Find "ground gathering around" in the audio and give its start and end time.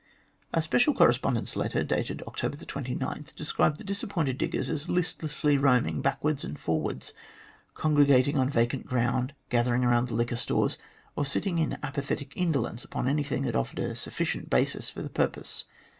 8.87-10.07